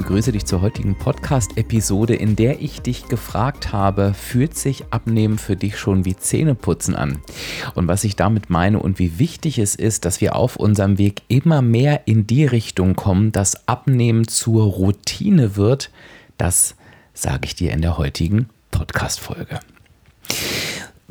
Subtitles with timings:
[0.00, 5.56] Begrüße dich zur heutigen Podcast-Episode, in der ich dich gefragt habe, fühlt sich Abnehmen für
[5.56, 7.18] dich schon wie Zähneputzen an?
[7.74, 11.20] Und was ich damit meine und wie wichtig es ist, dass wir auf unserem Weg
[11.28, 15.90] immer mehr in die Richtung kommen, dass Abnehmen zur Routine wird,
[16.38, 16.76] das
[17.12, 19.60] sage ich dir in der heutigen Podcast-Folge.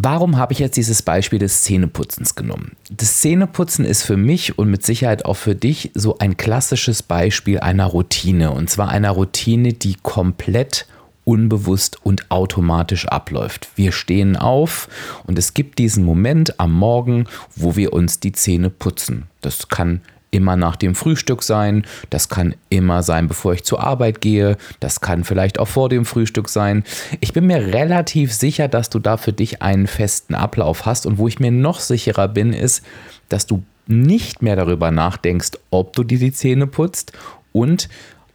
[0.02, 2.77] Warum habe ich jetzt dieses Beispiel des Zähneputzens genommen?
[2.89, 7.59] Das Zähneputzen ist für mich und mit Sicherheit auch für dich so ein klassisches Beispiel
[7.59, 8.52] einer Routine.
[8.52, 10.88] Und zwar einer Routine, die komplett
[11.25, 13.67] unbewusst und automatisch abläuft.
[13.75, 14.88] Wir stehen auf
[15.25, 17.25] und es gibt diesen Moment am Morgen,
[17.58, 19.25] wo wir uns die Zähne putzen.
[19.41, 20.00] Das kann
[20.31, 25.02] immer nach dem Frühstück sein, das kann immer sein, bevor ich zur Arbeit gehe, das
[25.02, 26.83] kann vielleicht auch vor dem Frühstück sein.
[27.19, 31.05] Ich bin mir relativ sicher, dass du da für dich einen festen Ablauf hast.
[31.05, 32.83] Und wo ich mir noch sicherer bin, ist,
[33.30, 37.11] dass du nicht mehr darüber nachdenkst, ob du dir die Zähne putzt
[37.52, 37.89] und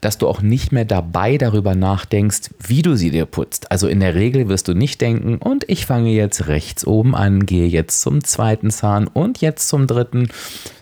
[0.04, 3.70] dass du auch nicht mehr dabei darüber nachdenkst, wie du sie dir putzt.
[3.70, 7.46] Also in der Regel wirst du nicht denken, und ich fange jetzt rechts oben an,
[7.46, 10.28] gehe jetzt zum zweiten Zahn und jetzt zum dritten,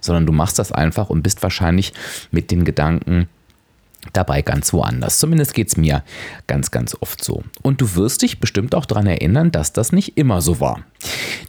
[0.00, 1.92] sondern du machst das einfach und bist wahrscheinlich
[2.32, 3.28] mit den Gedanken
[4.12, 5.18] dabei ganz woanders.
[5.18, 6.02] Zumindest geht es mir
[6.48, 7.44] ganz, ganz oft so.
[7.62, 10.80] Und du wirst dich bestimmt auch daran erinnern, dass das nicht immer so war.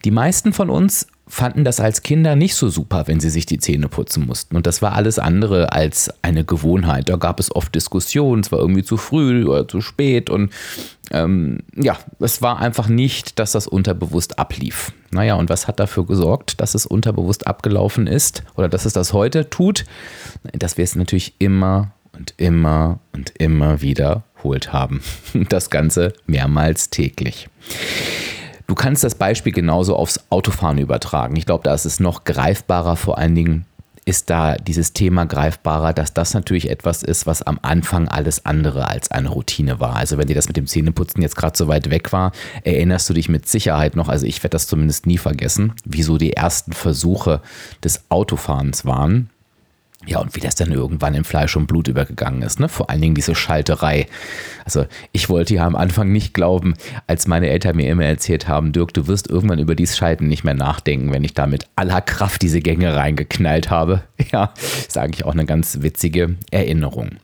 [0.05, 3.57] Die meisten von uns fanden das als Kinder nicht so super, wenn sie sich die
[3.57, 4.55] Zähne putzen mussten.
[4.55, 7.09] Und das war alles andere als eine Gewohnheit.
[7.09, 10.29] Da gab es oft Diskussionen, es war irgendwie zu früh oder zu spät.
[10.29, 10.53] Und
[11.09, 14.93] ähm, ja, es war einfach nicht, dass das unterbewusst ablief.
[15.09, 19.11] Naja, und was hat dafür gesorgt, dass es unterbewusst abgelaufen ist oder dass es das
[19.11, 19.85] heute tut?
[20.53, 25.01] Dass wir es natürlich immer und immer und immer wiederholt haben.
[25.49, 27.49] Das Ganze mehrmals täglich.
[28.73, 31.35] Du kannst das Beispiel genauso aufs Autofahren übertragen.
[31.35, 33.65] Ich glaube, da ist es noch greifbarer, vor allen Dingen
[34.03, 38.87] ist da dieses Thema greifbarer, dass das natürlich etwas ist, was am Anfang alles andere
[38.87, 39.95] als eine Routine war.
[39.95, 42.31] Also wenn dir das mit dem Zähneputzen jetzt gerade so weit weg war,
[42.63, 46.33] erinnerst du dich mit Sicherheit noch, also ich werde das zumindest nie vergessen, wieso die
[46.33, 47.41] ersten Versuche
[47.83, 49.29] des Autofahrens waren.
[50.05, 52.67] Ja, und wie das dann irgendwann in Fleisch und Blut übergegangen ist, ne?
[52.67, 54.07] Vor allen Dingen diese Schalterei.
[54.65, 56.73] Also ich wollte ja am Anfang nicht glauben,
[57.07, 60.43] als meine Eltern mir immer erzählt haben, Dirk, du wirst irgendwann über dieses Schalten nicht
[60.43, 64.03] mehr nachdenken, wenn ich da mit aller Kraft diese Gänge reingeknallt habe.
[64.31, 67.17] Ja, ist eigentlich auch eine ganz witzige Erinnerung.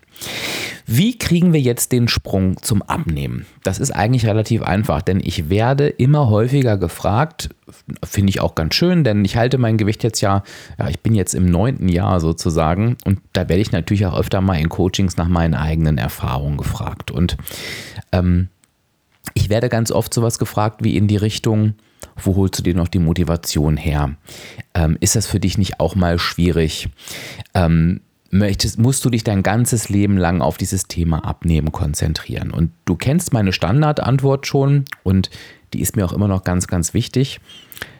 [0.85, 3.45] Wie kriegen wir jetzt den Sprung zum Abnehmen?
[3.63, 7.49] Das ist eigentlich relativ einfach, denn ich werde immer häufiger gefragt,
[8.03, 10.43] finde ich auch ganz schön, denn ich halte mein Gewicht jetzt ja,
[10.79, 14.41] ja, ich bin jetzt im neunten Jahr sozusagen und da werde ich natürlich auch öfter
[14.41, 17.11] mal in Coachings nach meinen eigenen Erfahrungen gefragt.
[17.11, 17.37] Und
[18.11, 18.49] ähm,
[19.35, 21.75] ich werde ganz oft sowas gefragt wie in die Richtung,
[22.15, 24.15] wo holst du dir noch die Motivation her?
[24.73, 26.89] Ähm, ist das für dich nicht auch mal schwierig?
[27.53, 28.01] Ähm,
[28.31, 32.51] möchtest, musst du dich dein ganzes Leben lang auf dieses Thema Abnehmen konzentrieren.
[32.51, 35.29] Und du kennst meine Standardantwort schon und
[35.73, 37.39] die ist mir auch immer noch ganz, ganz wichtig,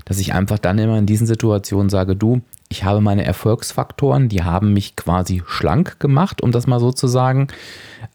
[0.06, 4.44] dass ich einfach dann immer in diesen Situationen sage, du, ich habe meine Erfolgsfaktoren, die
[4.44, 7.48] haben mich quasi schlank gemacht, um das mal so zu sagen.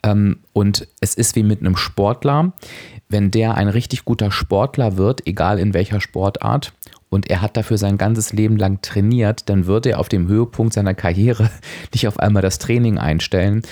[0.03, 2.53] Ähm, und es ist wie mit einem Sportler,
[3.09, 6.73] wenn der ein richtig guter Sportler wird, egal in welcher Sportart,
[7.15, 10.75] und er hat dafür sein ganzes Leben lang trainiert, dann wird er auf dem Höhepunkt
[10.75, 11.49] seiner Karriere
[11.93, 13.63] nicht auf einmal das Training einstellen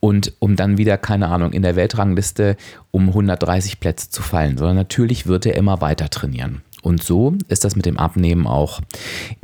[0.00, 2.56] und um dann wieder, keine Ahnung, in der Weltrangliste
[2.90, 6.62] um 130 Plätze zu fallen, sondern natürlich wird er immer weiter trainieren.
[6.82, 8.80] Und so ist das mit dem Abnehmen auch.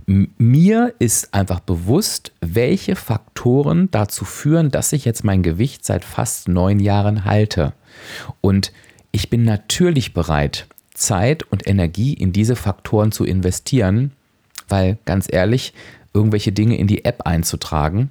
[0.07, 6.49] Mir ist einfach bewusst, welche Faktoren dazu führen, dass ich jetzt mein Gewicht seit fast
[6.49, 7.73] neun Jahren halte.
[8.41, 8.73] Und
[9.11, 14.13] ich bin natürlich bereit, Zeit und Energie in diese Faktoren zu investieren,
[14.69, 15.75] weil ganz ehrlich,
[16.13, 18.11] irgendwelche Dinge in die App einzutragen,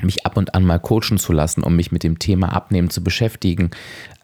[0.00, 3.02] mich ab und an mal coachen zu lassen, um mich mit dem Thema Abnehmen zu
[3.02, 3.70] beschäftigen,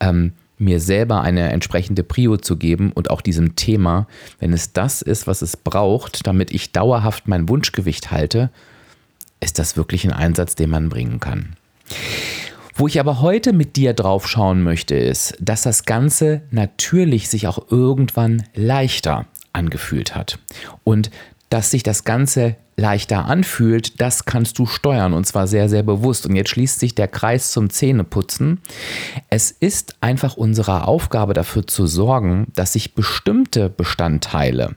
[0.01, 4.09] ähm, mir selber eine entsprechende Prio zu geben und auch diesem Thema,
[4.41, 8.51] wenn es das ist, was es braucht, damit ich dauerhaft mein Wunschgewicht halte,
[9.41, 11.55] ist das wirklich ein Einsatz, den man bringen kann.
[12.81, 17.49] Wo ich aber heute mit dir drauf schauen möchte, ist, dass das Ganze natürlich sich
[17.49, 20.39] auch irgendwann leichter angefühlt hat.
[20.85, 21.11] Und
[21.51, 26.25] dass sich das Ganze leichter anfühlt, das kannst du steuern und zwar sehr, sehr bewusst.
[26.27, 28.61] Und jetzt schließt sich der Kreis zum Zähneputzen.
[29.29, 34.77] Es ist einfach unsere Aufgabe dafür zu sorgen, dass sich bestimmte Bestandteile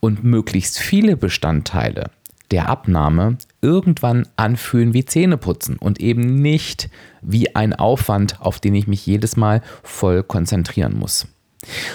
[0.00, 2.10] und möglichst viele Bestandteile
[2.50, 6.88] der Abnahme irgendwann anfühlen wie Zähneputzen und eben nicht
[7.22, 11.26] wie ein Aufwand, auf den ich mich jedes Mal voll konzentrieren muss.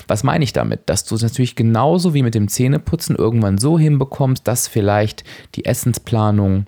[0.08, 0.82] Was meine ich damit?
[0.88, 5.24] Dass du es natürlich genauso wie mit dem Zähneputzen irgendwann so hinbekommst, dass vielleicht
[5.56, 6.66] die Essensplanung,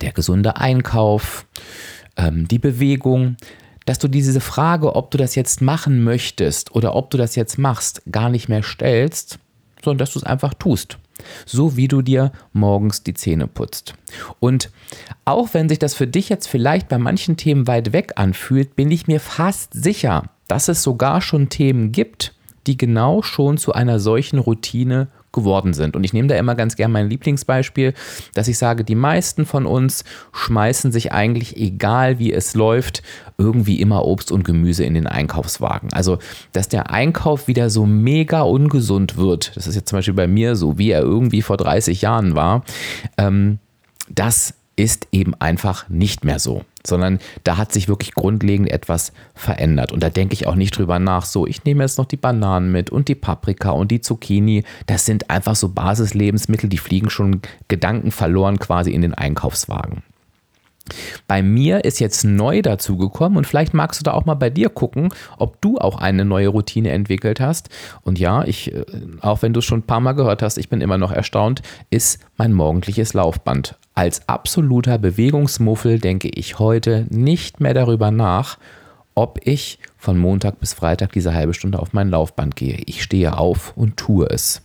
[0.00, 1.46] der gesunde Einkauf,
[2.16, 3.36] ähm, die Bewegung,
[3.86, 7.58] dass du diese Frage, ob du das jetzt machen möchtest oder ob du das jetzt
[7.58, 9.38] machst, gar nicht mehr stellst,
[9.82, 10.98] sondern dass du es einfach tust.
[11.46, 13.94] So wie du dir morgens die Zähne putzt.
[14.40, 14.70] Und
[15.24, 18.90] auch wenn sich das für dich jetzt vielleicht bei manchen Themen weit weg anfühlt, bin
[18.90, 22.34] ich mir fast sicher, dass es sogar schon Themen gibt,
[22.66, 25.96] die genau schon zu einer solchen Routine geworden sind.
[25.96, 27.92] Und ich nehme da immer ganz gern mein Lieblingsbeispiel,
[28.32, 33.02] dass ich sage, die meisten von uns schmeißen sich eigentlich, egal wie es läuft,
[33.36, 35.92] irgendwie immer Obst und Gemüse in den Einkaufswagen.
[35.92, 36.18] Also,
[36.52, 40.56] dass der Einkauf wieder so mega ungesund wird, das ist jetzt zum Beispiel bei mir
[40.56, 42.64] so, wie er irgendwie vor 30 Jahren war,
[43.18, 43.58] ähm,
[44.08, 49.92] das ist eben einfach nicht mehr so, sondern da hat sich wirklich grundlegend etwas verändert.
[49.92, 52.72] Und da denke ich auch nicht drüber nach, so, ich nehme jetzt noch die Bananen
[52.72, 54.64] mit und die Paprika und die Zucchini.
[54.86, 60.02] Das sind einfach so Basislebensmittel, die fliegen schon Gedanken verloren quasi in den Einkaufswagen.
[61.26, 64.50] Bei mir ist jetzt neu dazu gekommen und vielleicht magst du da auch mal bei
[64.50, 67.70] dir gucken, ob du auch eine neue Routine entwickelt hast.
[68.02, 68.84] Und ja, ich, äh,
[69.20, 71.62] auch wenn du es schon ein paar Mal gehört hast, ich bin immer noch erstaunt,
[71.88, 73.78] ist mein morgendliches Laufband.
[73.94, 78.58] Als absoluter Bewegungsmuffel denke ich heute nicht mehr darüber nach,
[79.14, 82.82] ob ich von Montag bis Freitag diese halbe Stunde auf mein Laufband gehe.
[82.86, 84.62] Ich stehe auf und tue es.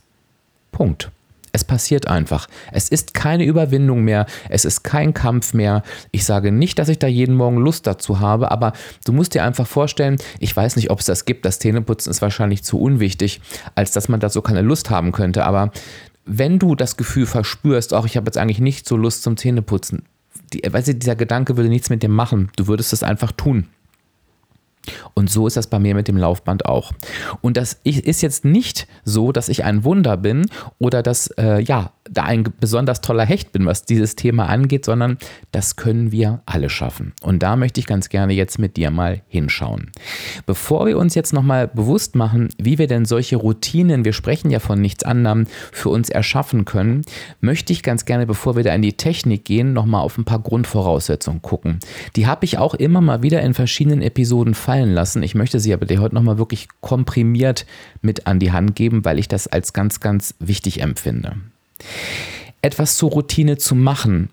[0.72, 1.10] Punkt.
[1.52, 2.46] Es passiert einfach.
[2.72, 4.26] Es ist keine Überwindung mehr.
[4.48, 5.82] Es ist kein Kampf mehr.
[6.12, 8.72] Ich sage nicht, dass ich da jeden Morgen Lust dazu habe, aber
[9.04, 11.44] du musst dir einfach vorstellen, ich weiß nicht, ob es das gibt.
[11.44, 13.40] Das Zähneputzen ist wahrscheinlich zu unwichtig,
[13.74, 15.44] als dass man dazu keine Lust haben könnte.
[15.44, 15.72] Aber
[16.32, 20.04] wenn du das Gefühl verspürst, auch ich habe jetzt eigentlich nicht so Lust zum Zähneputzen,
[20.52, 22.50] die, weißt du, dieser Gedanke würde nichts mit dir machen.
[22.56, 23.66] Du würdest es einfach tun.
[25.14, 26.92] Und so ist das bei mir mit dem Laufband auch.
[27.40, 30.46] Und das ist jetzt nicht so, dass ich ein Wunder bin
[30.78, 35.18] oder dass äh, ja da ein besonders toller Hecht bin, was dieses Thema angeht, sondern
[35.52, 37.12] das können wir alle schaffen.
[37.22, 39.92] Und da möchte ich ganz gerne jetzt mit dir mal hinschauen.
[40.44, 44.58] Bevor wir uns jetzt nochmal bewusst machen, wie wir denn solche Routinen, wir sprechen ja
[44.58, 47.02] von nichts anderem, für uns erschaffen können,
[47.40, 50.40] möchte ich ganz gerne, bevor wir da in die Technik gehen, nochmal auf ein paar
[50.40, 51.78] Grundvoraussetzungen gucken.
[52.16, 55.24] Die habe ich auch immer mal wieder in verschiedenen Episoden fallen lassen.
[55.24, 57.66] Ich möchte sie aber dir heute nochmal wirklich komprimiert
[58.02, 61.34] mit an die Hand geben, weil ich das als ganz, ganz wichtig empfinde.
[62.62, 64.30] Etwas zur Routine zu machen,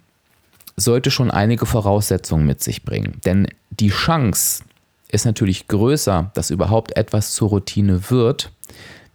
[0.75, 3.19] sollte schon einige Voraussetzungen mit sich bringen.
[3.25, 4.63] Denn die Chance
[5.07, 8.51] ist natürlich größer, dass überhaupt etwas zur Routine wird,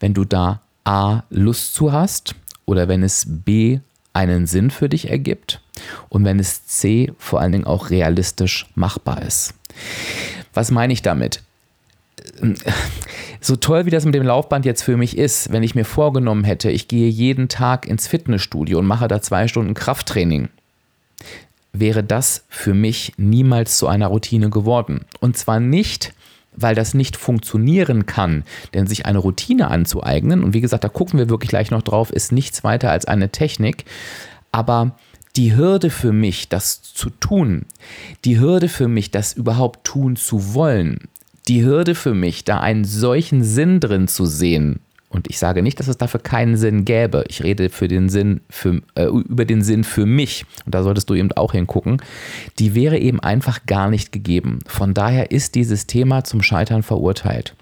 [0.01, 2.35] wenn du da A Lust zu hast
[2.67, 3.79] oder wenn es B
[4.13, 5.61] einen Sinn für dich ergibt
[6.09, 9.55] und wenn es C vor allen Dingen auch realistisch machbar ist.
[10.53, 11.43] Was meine ich damit?
[13.41, 16.45] so toll wie das mit dem Laufband jetzt für mich ist, wenn ich mir vorgenommen
[16.45, 20.49] hätte, ich gehe jeden Tag ins Fitnessstudio und mache da zwei Stunden Krafttraining,
[21.73, 25.05] wäre das für mich niemals zu einer Routine geworden.
[25.21, 26.13] Und zwar nicht,
[26.55, 28.45] weil das nicht funktionieren kann,
[28.75, 32.11] denn sich eine Routine anzueignen, und wie gesagt, da gucken wir wirklich gleich noch drauf,
[32.11, 33.85] ist nichts weiter als eine Technik,
[34.53, 34.95] aber
[35.37, 37.67] die Hürde für mich, das zu tun,
[38.25, 41.09] die Hürde für mich, das überhaupt tun zu wollen,
[41.49, 44.81] die Hürde für mich, da einen solchen Sinn drin zu sehen.
[45.09, 47.25] Und ich sage nicht, dass es dafür keinen Sinn gäbe.
[47.29, 50.47] Ich rede für den Sinn für, äh, über den Sinn für mich.
[50.65, 51.99] Und da solltest du eben auch hingucken.
[52.59, 54.61] Die wäre eben einfach gar nicht gegeben.
[54.67, 57.55] Von daher ist dieses Thema zum Scheitern verurteilt.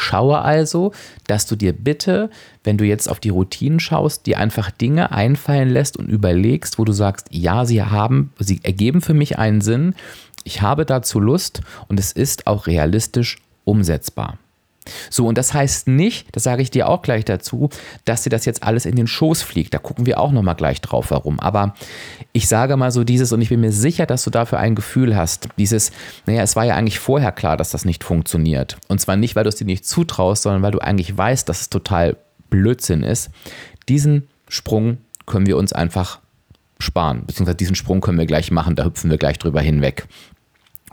[0.00, 0.92] Schaue also,
[1.26, 2.30] dass du dir bitte,
[2.64, 6.84] wenn du jetzt auf die Routinen schaust, dir einfach Dinge einfallen lässt und überlegst, wo
[6.84, 9.94] du sagst, ja, sie haben, sie ergeben für mich einen Sinn
[10.44, 14.38] ich habe dazu Lust und es ist auch realistisch umsetzbar.
[15.10, 17.70] So, und das heißt nicht, das sage ich dir auch gleich dazu,
[18.04, 19.74] dass dir das jetzt alles in den Schoß fliegt.
[19.74, 21.40] Da gucken wir auch nochmal gleich drauf herum.
[21.40, 21.74] Aber
[22.32, 25.16] ich sage mal so dieses, und ich bin mir sicher, dass du dafür ein Gefühl
[25.16, 25.92] hast, dieses,
[26.26, 28.76] naja, es war ja eigentlich vorher klar, dass das nicht funktioniert.
[28.88, 31.62] Und zwar nicht, weil du es dir nicht zutraust, sondern weil du eigentlich weißt, dass
[31.62, 32.16] es total
[32.50, 33.30] Blödsinn ist.
[33.88, 36.20] Diesen Sprung können wir uns einfach
[36.78, 40.06] sparen, beziehungsweise diesen Sprung können wir gleich machen, da hüpfen wir gleich drüber hinweg.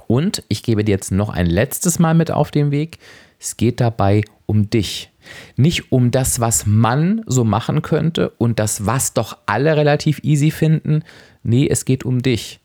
[0.07, 2.99] Und ich gebe dir jetzt noch ein letztes Mal mit auf den Weg.
[3.39, 5.11] Es geht dabei um dich.
[5.55, 10.51] Nicht um das, was man so machen könnte und das, was doch alle relativ easy
[10.51, 11.03] finden.
[11.43, 12.59] Nee, es geht um dich.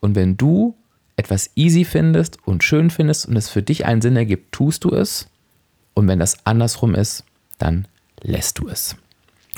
[0.00, 0.74] Und wenn du
[1.16, 4.90] etwas easy findest und schön findest und es für dich einen Sinn ergibt, tust du
[4.90, 5.28] es.
[5.94, 7.24] Und wenn das andersrum ist,
[7.58, 7.88] dann
[8.22, 8.96] lässt du es.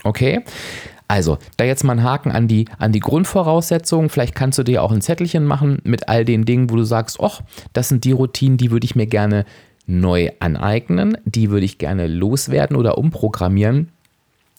[0.05, 0.45] Okay?
[1.09, 4.11] Also, da jetzt mal einen Haken an die, an die Grundvoraussetzungen.
[4.11, 7.19] Vielleicht kannst du dir auch ein Zettelchen machen mit all den Dingen, wo du sagst,
[7.21, 7.41] ach,
[7.73, 9.47] das sind die Routinen, die würde ich mir gerne
[9.89, 13.89] neu aneignen, die würde ich gerne loswerden oder umprogrammieren.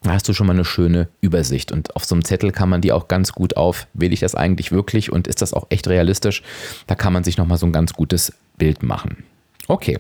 [0.02, 1.72] Da hast du schon mal eine schöne Übersicht.
[1.72, 4.34] Und auf so einem Zettel kann man die auch ganz gut auf, will ich das
[4.34, 6.42] eigentlich wirklich und ist das auch echt realistisch?
[6.88, 9.24] Da kann man sich nochmal so ein ganz gutes Bild machen.
[9.68, 9.98] Okay.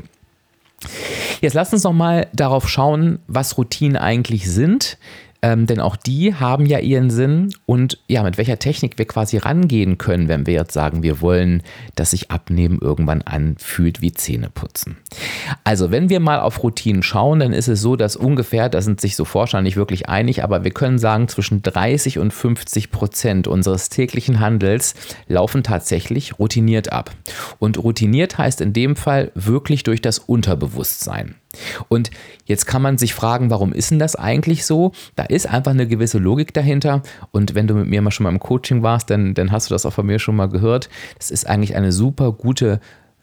[1.41, 4.97] Jetzt lass uns nochmal darauf schauen, was Routinen eigentlich sind.
[5.41, 9.37] Ähm, denn auch die haben ja ihren Sinn und ja, mit welcher Technik wir quasi
[9.37, 11.63] rangehen können, wenn wir jetzt sagen, wir wollen,
[11.95, 14.97] dass sich Abnehmen irgendwann anfühlt wie Zähneputzen.
[15.63, 18.99] Also, wenn wir mal auf Routinen schauen, dann ist es so, dass ungefähr, da sind
[18.99, 23.47] sich so Forscher nicht wirklich einig, aber wir können sagen, zwischen 30 und 50 Prozent
[23.47, 24.93] unseres täglichen Handels
[25.27, 27.11] laufen tatsächlich routiniert ab.
[27.59, 31.35] Und routiniert heißt in dem Fall wirklich durch das Unterbewusstsein.
[31.87, 32.11] Und
[32.45, 34.91] jetzt kann man sich fragen, warum ist denn das eigentlich so?
[35.15, 37.01] Da ist einfach eine gewisse Logik dahinter.
[37.31, 39.73] Und wenn du mit mir mal schon mal im Coaching warst, dann, dann hast du
[39.73, 40.89] das auch von mir schon mal gehört.
[41.17, 42.79] Das ist eigentlich eine super gute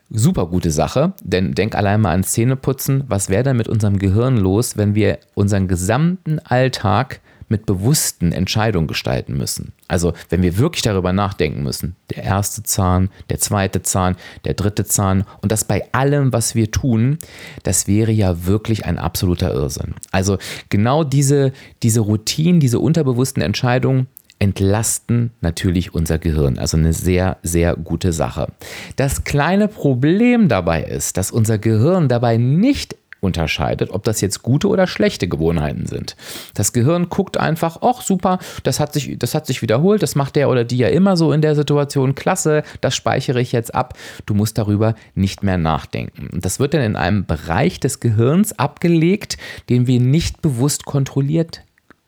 [0.09, 3.03] super gute Sache, denn denk allein mal an Zähneputzen.
[3.09, 8.87] Was wäre denn mit unserem Gehirn los, wenn wir unseren gesamten Alltag mit bewussten Entscheidungen
[8.87, 9.73] gestalten müssen.
[9.89, 14.85] Also wenn wir wirklich darüber nachdenken müssen, der erste Zahn, der zweite Zahn, der dritte
[14.85, 17.19] Zahn und das bei allem, was wir tun,
[17.63, 19.95] das wäre ja wirklich ein absoluter Irrsinn.
[20.11, 20.39] Also
[20.69, 26.59] genau diese, diese Routinen, diese unterbewussten Entscheidungen, entlasten natürlich unser Gehirn.
[26.59, 28.49] Also eine sehr, sehr gute Sache.
[28.97, 34.69] Das kleine Problem dabei ist, dass unser Gehirn dabei nicht unterscheidet, ob das jetzt gute
[34.69, 36.17] oder schlechte Gewohnheiten sind.
[36.55, 40.37] Das Gehirn guckt einfach, ach super, das hat sich, das hat sich wiederholt, das macht
[40.37, 43.95] der oder die ja immer so in der Situation, klasse, das speichere ich jetzt ab.
[44.27, 46.29] Du musst darüber nicht mehr nachdenken.
[46.33, 51.63] Und das wird dann in einem Bereich des Gehirns abgelegt, den wir nicht bewusst kontrolliert,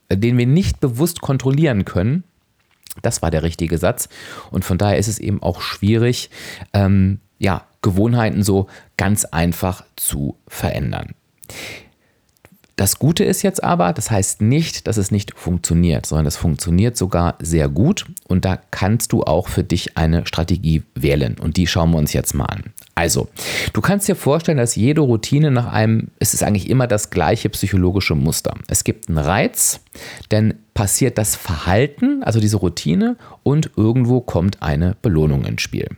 [0.09, 2.23] äh, den wir nicht bewusst kontrollieren können.
[3.01, 4.09] Das war der richtige Satz.
[4.51, 6.29] Und von daher ist es eben auch schwierig,
[6.73, 8.67] ähm, ja, Gewohnheiten so
[8.97, 11.13] ganz einfach zu verändern.
[12.79, 16.95] Das Gute ist jetzt aber, das heißt nicht, dass es nicht funktioniert, sondern es funktioniert
[16.95, 21.67] sogar sehr gut und da kannst du auch für dich eine Strategie wählen und die
[21.67, 22.63] schauen wir uns jetzt mal an.
[22.95, 23.27] Also,
[23.73, 27.49] du kannst dir vorstellen, dass jede Routine nach einem, es ist eigentlich immer das gleiche
[27.49, 28.53] psychologische Muster.
[28.69, 29.81] Es gibt einen Reiz,
[30.29, 35.89] dann passiert das Verhalten, also diese Routine und irgendwo kommt eine Belohnung ins Spiel.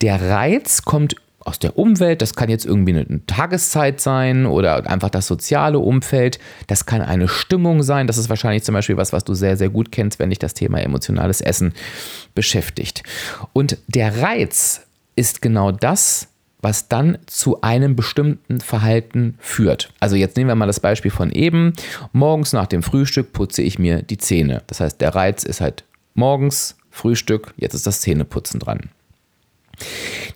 [0.00, 5.10] Der Reiz kommt aus der Umwelt, das kann jetzt irgendwie eine Tageszeit sein oder einfach
[5.10, 9.24] das soziale Umfeld, das kann eine Stimmung sein, das ist wahrscheinlich zum Beispiel was, was
[9.24, 11.72] du sehr, sehr gut kennst, wenn dich das Thema emotionales Essen
[12.34, 13.04] beschäftigt.
[13.52, 14.82] Und der Reiz
[15.14, 16.28] ist genau das,
[16.62, 19.92] was dann zu einem bestimmten Verhalten führt.
[20.00, 21.74] Also jetzt nehmen wir mal das Beispiel von eben.
[22.12, 24.62] Morgens nach dem Frühstück putze ich mir die Zähne.
[24.66, 25.84] Das heißt, der Reiz ist halt
[26.14, 28.90] morgens Frühstück, jetzt ist das Zähneputzen dran.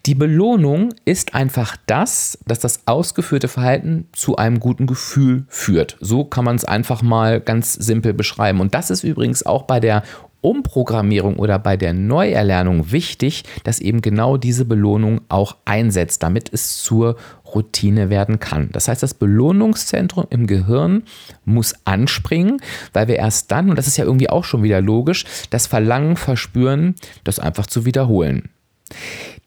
[0.07, 5.97] Die Belohnung ist einfach das, dass das ausgeführte Verhalten zu einem guten Gefühl führt.
[6.01, 8.61] So kann man es einfach mal ganz simpel beschreiben.
[8.61, 10.03] Und das ist übrigens auch bei der
[10.43, 16.83] Umprogrammierung oder bei der Neuerlernung wichtig, dass eben genau diese Belohnung auch einsetzt, damit es
[16.83, 17.17] zur
[17.55, 18.71] Routine werden kann.
[18.73, 21.03] Das heißt, das Belohnungszentrum im Gehirn
[21.45, 25.25] muss anspringen, weil wir erst dann, und das ist ja irgendwie auch schon wieder logisch,
[25.51, 26.95] das Verlangen verspüren,
[27.25, 28.49] das einfach zu wiederholen.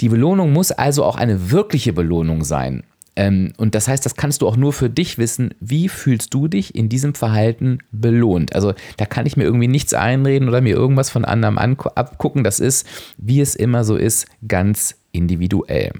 [0.01, 2.83] Die Belohnung muss also auch eine wirkliche Belohnung sein.
[3.15, 6.47] Ähm, und das heißt, das kannst du auch nur für dich wissen, wie fühlst du
[6.47, 8.55] dich in diesem Verhalten belohnt.
[8.55, 12.43] Also da kann ich mir irgendwie nichts einreden oder mir irgendwas von anderem abgucken.
[12.43, 15.91] Das ist, wie es immer so ist, ganz individuell.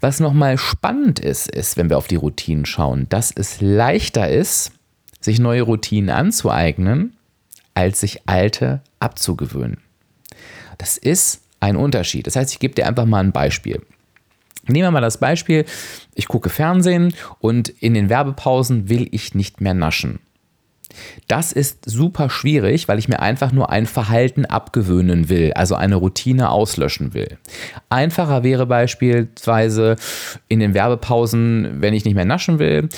[0.00, 4.72] Was nochmal spannend ist, ist, wenn wir auf die Routinen schauen, dass es leichter ist,
[5.20, 7.16] sich neue Routinen anzueignen,
[7.74, 9.78] als sich alte abzugewöhnen.
[10.78, 12.26] Das ist ein Unterschied.
[12.26, 13.80] Das heißt, ich gebe dir einfach mal ein Beispiel.
[14.66, 15.64] Nehmen wir mal das Beispiel,
[16.14, 20.20] ich gucke Fernsehen und in den Werbepausen will ich nicht mehr naschen.
[21.26, 25.96] Das ist super schwierig, weil ich mir einfach nur ein Verhalten abgewöhnen will, also eine
[25.96, 27.38] Routine auslöschen will.
[27.88, 29.96] Einfacher wäre beispielsweise
[30.48, 32.88] in den Werbepausen, wenn ich nicht mehr naschen will,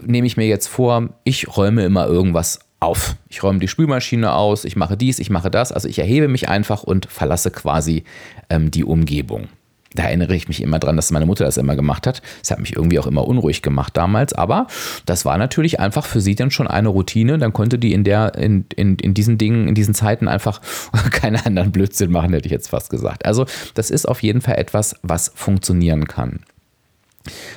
[0.00, 3.16] nehme ich mir jetzt vor, ich räume immer irgendwas auf.
[3.28, 5.70] Ich räume die Spülmaschine aus, ich mache dies, ich mache das.
[5.70, 8.04] Also ich erhebe mich einfach und verlasse quasi
[8.48, 9.48] ähm, die Umgebung.
[9.94, 12.22] Da erinnere ich mich immer dran, dass meine Mutter das immer gemacht hat.
[12.40, 14.32] Das hat mich irgendwie auch immer unruhig gemacht damals.
[14.32, 14.68] Aber
[15.04, 17.38] das war natürlich einfach für sie dann schon eine Routine.
[17.38, 20.60] Dann konnte die in der, in, in, in diesen Dingen, in diesen Zeiten einfach
[21.10, 23.24] keine anderen Blödsinn machen, hätte ich jetzt fast gesagt.
[23.26, 26.40] Also, das ist auf jeden Fall etwas, was funktionieren kann.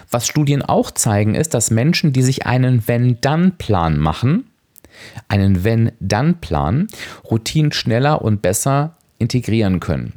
[0.09, 4.45] Was Studien auch zeigen, ist, dass Menschen, die sich einen Wenn-Dann-Plan machen,
[5.27, 6.87] einen Wenn-Dann-Plan,
[7.29, 10.13] Routinen schneller und besser integrieren können.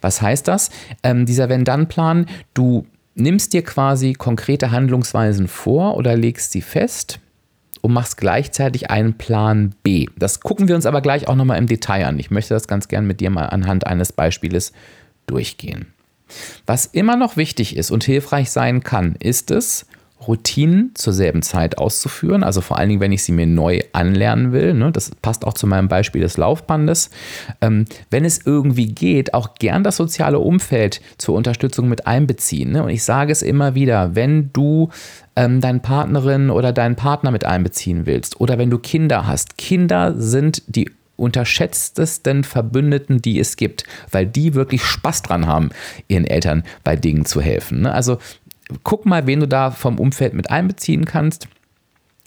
[0.00, 0.70] Was heißt das?
[1.02, 7.20] Ähm, dieser Wenn-Dann-Plan, du nimmst dir quasi konkrete Handlungsweisen vor oder legst sie fest
[7.82, 10.06] und machst gleichzeitig einen Plan B.
[10.18, 12.18] Das gucken wir uns aber gleich auch nochmal im Detail an.
[12.18, 14.72] Ich möchte das ganz gern mit dir mal anhand eines Beispieles
[15.26, 15.92] durchgehen.
[16.66, 19.86] Was immer noch wichtig ist und hilfreich sein kann, ist es,
[20.26, 22.42] Routinen zur selben Zeit auszuführen.
[22.42, 24.74] Also vor allen Dingen, wenn ich sie mir neu anlernen will.
[24.74, 24.92] Ne?
[24.92, 27.10] Das passt auch zu meinem Beispiel des Laufbandes.
[27.60, 32.72] Ähm, wenn es irgendwie geht, auch gern das soziale Umfeld zur Unterstützung mit einbeziehen.
[32.72, 32.82] Ne?
[32.82, 34.90] Und ich sage es immer wieder, wenn du
[35.36, 39.56] ähm, deine Partnerin oder deinen Partner mit einbeziehen willst oder wenn du Kinder hast.
[39.56, 45.68] Kinder sind die unterschätztesten Verbündeten, die es gibt, weil die wirklich Spaß dran haben,
[46.08, 47.82] ihren Eltern bei Dingen zu helfen.
[47.82, 47.92] Ne?
[47.92, 48.18] Also
[48.82, 51.48] guck mal, wen du da vom Umfeld mit einbeziehen kannst.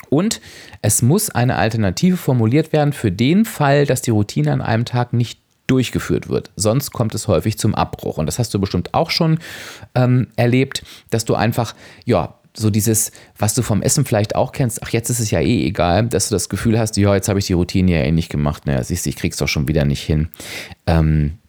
[0.10, 0.42] Und
[0.82, 5.14] es muss eine Alternative formuliert werden für den Fall, dass die Routine an einem Tag
[5.14, 6.52] nicht durchgeführt wird.
[6.56, 8.18] Sonst kommt es häufig zum Abbruch.
[8.18, 9.40] Und das hast du bestimmt auch schon
[9.96, 11.74] ähm, erlebt, dass du einfach,
[12.06, 15.40] ja, so dieses, was du vom Essen vielleicht auch kennst, ach, jetzt ist es ja
[15.40, 18.12] eh egal, dass du das Gefühl hast, ja, jetzt habe ich die Routine ja eh
[18.12, 18.68] nicht gemacht.
[18.68, 20.30] Naja, siehst du, ich krieg's doch schon wieder nicht hin.
[20.86, 21.40] Ähm,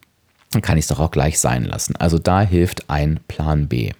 [0.51, 1.95] dann kann ich es doch auch gleich sein lassen.
[1.97, 3.91] Also da hilft ein Plan B.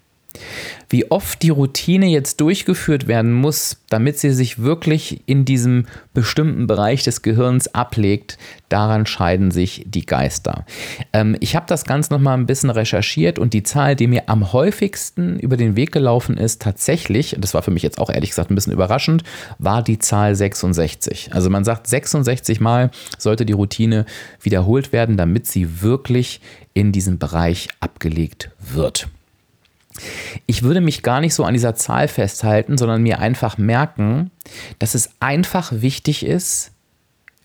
[0.89, 6.67] Wie oft die Routine jetzt durchgeführt werden muss, damit sie sich wirklich in diesem bestimmten
[6.67, 8.37] Bereich des Gehirns ablegt,
[8.69, 10.65] daran scheiden sich die Geister.
[11.13, 14.53] Ähm, ich habe das Ganze nochmal ein bisschen recherchiert und die Zahl, die mir am
[14.53, 18.51] häufigsten über den Weg gelaufen ist, tatsächlich, das war für mich jetzt auch ehrlich gesagt
[18.51, 19.23] ein bisschen überraschend,
[19.59, 21.29] war die Zahl 66.
[21.33, 24.05] Also man sagt, 66 Mal sollte die Routine
[24.41, 26.41] wiederholt werden, damit sie wirklich
[26.73, 29.07] in diesem Bereich abgelegt wird.
[30.45, 34.31] Ich würde mich gar nicht so an dieser Zahl festhalten, sondern mir einfach merken,
[34.79, 36.71] dass es einfach wichtig ist,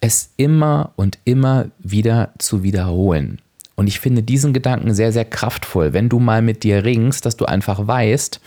[0.00, 3.40] es immer und immer wieder zu wiederholen.
[3.76, 7.36] Und ich finde diesen Gedanken sehr, sehr kraftvoll, wenn du mal mit dir ringst, dass
[7.36, 8.40] du einfach weißt,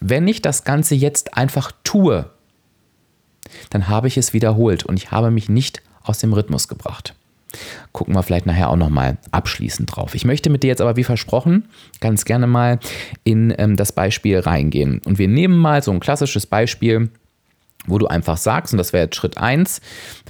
[0.00, 2.30] wenn ich das Ganze jetzt einfach tue,
[3.70, 7.14] dann habe ich es wiederholt und ich habe mich nicht aus dem Rhythmus gebracht.
[7.92, 10.14] Gucken wir vielleicht nachher auch nochmal abschließend drauf.
[10.14, 11.68] Ich möchte mit dir jetzt aber wie versprochen
[12.00, 12.78] ganz gerne mal
[13.24, 15.00] in ähm, das Beispiel reingehen.
[15.04, 17.10] Und wir nehmen mal so ein klassisches Beispiel
[17.86, 19.80] wo du einfach sagst, und das wäre jetzt Schritt 1,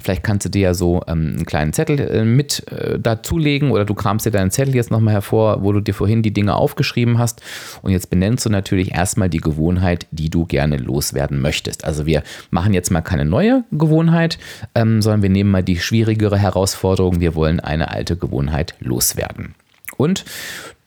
[0.01, 3.85] vielleicht kannst du dir ja so ähm, einen kleinen Zettel äh, mit äh, dazulegen oder
[3.85, 7.17] du kramst dir deinen Zettel jetzt nochmal hervor, wo du dir vorhin die Dinge aufgeschrieben
[7.17, 7.41] hast
[7.81, 11.85] und jetzt benennst du natürlich erstmal die Gewohnheit, die du gerne loswerden möchtest.
[11.85, 14.37] Also wir machen jetzt mal keine neue Gewohnheit,
[14.75, 19.55] ähm, sondern wir nehmen mal die schwierigere Herausforderung, wir wollen eine alte Gewohnheit loswerden.
[19.97, 20.25] Und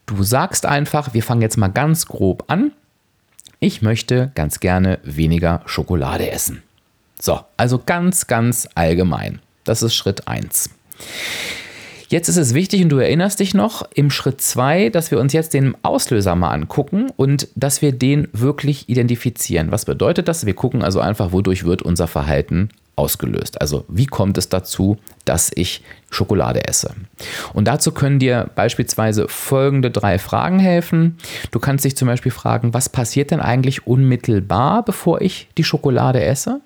[0.06, 2.72] du sagst einfach, wir fangen jetzt mal ganz grob an
[3.60, 6.62] ich möchte ganz gerne weniger Schokolade essen.
[7.20, 9.40] So, also ganz, ganz allgemein.
[9.64, 10.70] Das ist Schritt 1.
[12.08, 15.32] Jetzt ist es wichtig, und du erinnerst dich noch, im Schritt 2, dass wir uns
[15.32, 19.70] jetzt den Auslöser mal angucken und dass wir den wirklich identifizieren.
[19.70, 20.46] Was bedeutet das?
[20.46, 22.70] Wir gucken also einfach, wodurch wird unser Verhalten
[23.00, 23.60] ausgelöst.
[23.60, 26.94] Also wie kommt es dazu, dass ich Schokolade esse?
[27.54, 31.16] Und dazu können dir beispielsweise folgende drei Fragen helfen.
[31.50, 36.22] Du kannst dich zum Beispiel fragen, was passiert denn eigentlich unmittelbar, bevor ich die Schokolade
[36.22, 36.60] esse?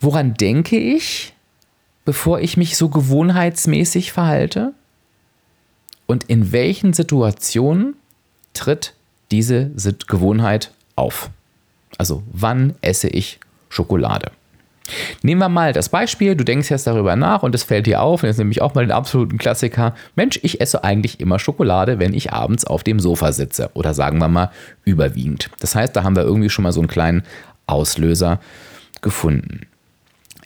[0.00, 1.32] Woran denke ich,
[2.04, 4.72] bevor ich mich so gewohnheitsmäßig verhalte?
[6.06, 7.94] Und in welchen Situationen
[8.52, 8.94] tritt
[9.30, 9.70] diese
[10.08, 11.30] Gewohnheit auf?
[11.98, 14.32] Also wann esse ich Schokolade?
[15.22, 18.22] Nehmen wir mal das Beispiel, du denkst jetzt darüber nach und es fällt dir auf,
[18.22, 19.94] und jetzt nehme ich auch mal den absoluten Klassiker.
[20.16, 23.70] Mensch, ich esse eigentlich immer Schokolade, wenn ich abends auf dem Sofa sitze.
[23.74, 24.50] Oder sagen wir mal
[24.84, 25.50] überwiegend.
[25.60, 27.22] Das heißt, da haben wir irgendwie schon mal so einen kleinen
[27.66, 28.40] Auslöser
[29.00, 29.66] gefunden.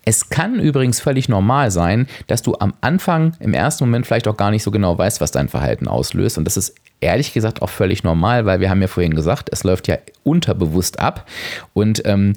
[0.04, 4.36] Es kann übrigens völlig normal sein, dass du am Anfang im ersten Moment vielleicht auch
[4.36, 6.36] gar nicht so genau weißt, was dein Verhalten auslöst.
[6.36, 9.64] Und das ist ehrlich gesagt auch völlig normal, weil wir haben ja vorhin gesagt, es
[9.64, 11.26] läuft ja unterbewusst ab.
[11.72, 12.34] Und ähm,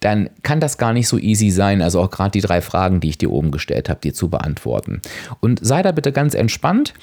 [0.00, 3.08] dann kann das gar nicht so easy sein, also auch gerade die drei Fragen, die
[3.08, 5.00] ich dir oben gestellt habe, dir zu beantworten.
[5.40, 6.94] Und sei da bitte ganz entspannt,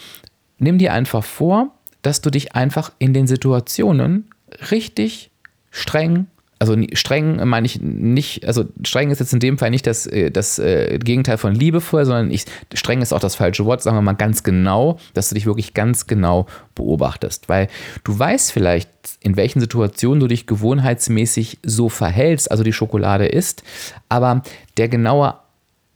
[0.60, 4.29] nimm dir einfach vor, dass du dich einfach in den Situationen
[4.71, 5.31] richtig
[5.71, 10.07] streng Also streng meine ich nicht, also streng ist jetzt in dem Fall nicht das,
[10.07, 13.97] äh, das äh, Gegenteil von liebevoll, sondern ich, streng ist auch das falsche Wort, sagen
[13.97, 17.49] wir mal ganz genau, dass du dich wirklich ganz genau beobachtest.
[17.49, 17.67] Weil
[18.05, 18.89] du weißt vielleicht,
[19.19, 23.63] in welchen Situationen du dich gewohnheitsmäßig so verhältst, also die Schokolade isst,
[24.07, 24.41] aber
[24.77, 25.35] der genaue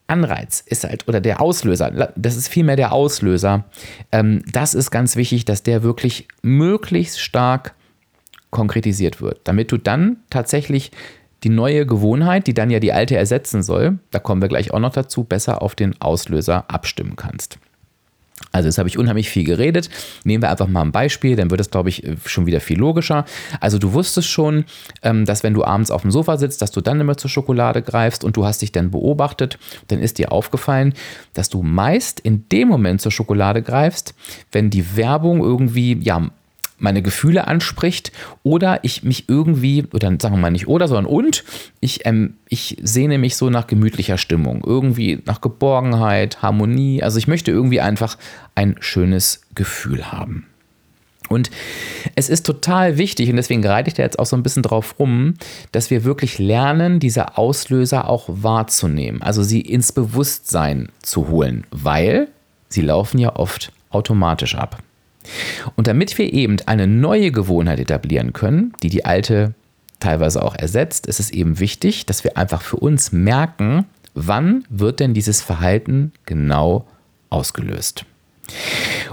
[0.08, 3.66] Anreiz ist halt, oder der Auslöser, das ist vielmehr der Auslöser.
[4.12, 7.76] Ähm, das ist ganz wichtig, dass der wirklich möglichst stark
[8.52, 10.92] konkretisiert wird, damit du dann tatsächlich
[11.44, 14.80] die neue Gewohnheit, die dann ja die alte ersetzen soll, da kommen wir gleich auch
[14.80, 17.60] noch dazu, besser auf den Auslöser abstimmen kannst.
[18.52, 19.90] Also jetzt habe ich unheimlich viel geredet.
[20.24, 23.26] Nehmen wir einfach mal ein Beispiel, dann wird es, glaube ich, schon wieder viel logischer.
[23.60, 24.66] Also du wusstest schon,
[25.04, 27.82] ähm, dass wenn du abends auf dem Sofa sitzt, dass du dann immer zur Schokolade
[27.82, 30.94] greifst und du hast dich dann beobachtet, dann ist dir aufgefallen,
[31.34, 34.16] dass du meist in dem Moment zur Schokolade greifst,
[34.52, 36.30] wenn die Werbung irgendwie ja
[36.80, 38.12] meine Gefühle anspricht
[38.44, 41.44] oder ich mich irgendwie, oder sagen wir mal nicht oder, sondern und,
[41.80, 47.04] ich, ähm, ich sehne mich so nach gemütlicher Stimmung, irgendwie nach Geborgenheit, Harmonie.
[47.04, 48.18] Also ich möchte irgendwie einfach
[48.56, 50.46] ein schönes Gefühl haben.
[51.30, 51.52] Und
[52.16, 54.96] es ist total wichtig, und deswegen reite ich da jetzt auch so ein bisschen drauf
[54.98, 55.36] rum,
[55.72, 62.30] dass wir wirklich lernen, diese Auslöser auch wahrzunehmen, also sie ins Bewusstsein zu holen, weil
[62.68, 64.82] sie laufen ja oft automatisch ab.
[65.76, 69.54] Und damit wir eben eine neue Gewohnheit etablieren können, die die alte
[70.00, 75.00] teilweise auch ersetzt, ist es eben wichtig, dass wir einfach für uns merken, wann wird
[75.00, 76.86] denn dieses Verhalten genau
[77.30, 78.06] ausgelöst.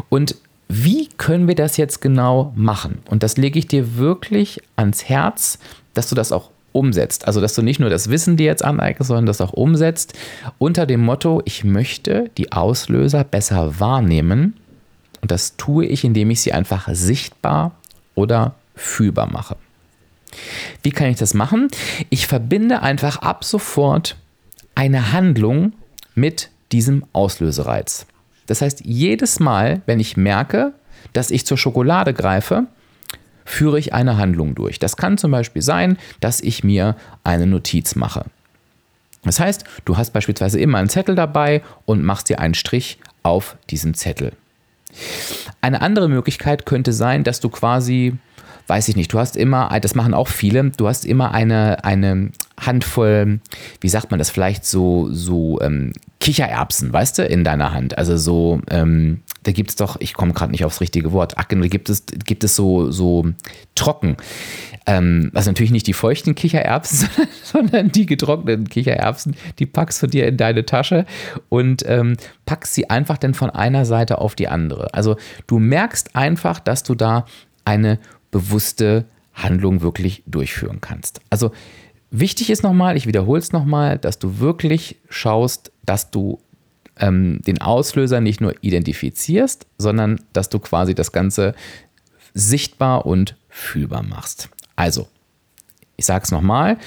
[0.08, 0.36] Und
[0.68, 2.98] wie können wir das jetzt genau machen?
[3.08, 5.58] Und das lege ich dir wirklich ans Herz,
[5.94, 7.26] dass du das auch umsetzt.
[7.26, 10.14] Also, dass du nicht nur das Wissen dir jetzt aneignest, sondern das auch umsetzt
[10.58, 14.54] unter dem Motto, ich möchte die Auslöser besser wahrnehmen
[15.26, 17.72] und das tue ich, indem ich sie einfach sichtbar
[18.14, 19.56] oder fühlbar mache.
[20.84, 21.66] Wie kann ich das machen?
[22.10, 24.14] Ich verbinde einfach ab sofort
[24.76, 25.72] eine Handlung
[26.14, 28.06] mit diesem Auslösereiz.
[28.46, 30.74] Das heißt, jedes Mal, wenn ich merke,
[31.12, 32.68] dass ich zur Schokolade greife,
[33.44, 34.78] führe ich eine Handlung durch.
[34.78, 38.26] Das kann zum Beispiel sein, dass ich mir eine Notiz mache.
[39.24, 43.56] Das heißt, du hast beispielsweise immer einen Zettel dabei und machst dir einen Strich auf
[43.68, 44.30] diesen Zettel.
[45.60, 48.14] Eine andere Möglichkeit könnte sein, dass du quasi,
[48.66, 52.30] weiß ich nicht, du hast immer, das machen auch viele, du hast immer eine, eine
[52.58, 53.40] Handvoll,
[53.80, 57.98] wie sagt man das, vielleicht so, so ähm, Kichererbsen, weißt du, in deiner Hand.
[57.98, 61.44] Also so, ähm, da gibt es doch, ich komme gerade nicht aufs richtige Wort, ach,
[61.44, 63.26] da gibt es, gibt es so, so
[63.74, 64.16] trocken.
[64.86, 67.08] Ähm, also natürlich nicht die feuchten Kichererbsen,
[67.42, 71.06] sondern die getrockneten Kichererbsen, die packst du dir in deine Tasche
[71.48, 74.94] und ähm, packst sie einfach dann von einer Seite auf die andere.
[74.94, 77.26] Also du merkst einfach, dass du da
[77.64, 77.98] eine
[78.30, 81.20] bewusste Handlung wirklich durchführen kannst.
[81.30, 81.50] Also
[82.10, 86.40] wichtig ist nochmal, ich wiederhole es nochmal, dass du wirklich schaust, dass du
[86.98, 91.54] ähm, den Auslöser nicht nur identifizierst, sondern dass du quasi das Ganze
[92.34, 94.50] sichtbar und fühlbar machst.
[94.76, 95.08] Also,
[95.96, 96.78] ich sage es nochmal.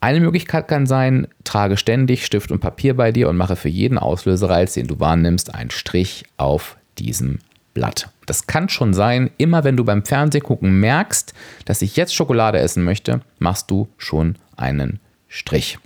[0.00, 3.98] Eine Möglichkeit kann sein, trage ständig Stift und Papier bei dir und mache für jeden
[3.98, 7.40] Auslösereiz, den du wahrnimmst, einen Strich auf diesem
[7.74, 8.08] Blatt.
[8.26, 12.84] Das kann schon sein, immer wenn du beim Fernsehgucken merkst, dass ich jetzt Schokolade essen
[12.84, 15.78] möchte, machst du schon einen Strich.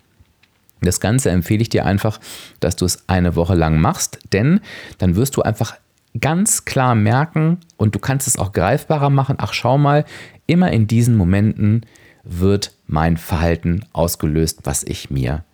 [0.83, 2.19] Das Ganze empfehle ich dir einfach,
[2.61, 4.61] dass du es eine Woche lang machst, denn
[4.99, 5.77] dann wirst du einfach
[6.21, 9.37] ganz klar merken und du kannst es auch greifbarer machen.
[9.39, 10.05] Ach, schau mal,
[10.47, 11.87] immer in diesen Momenten
[12.25, 15.45] wird mein Verhalten ausgelöst, was ich mir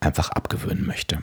[0.00, 1.22] einfach abgewöhnen möchte.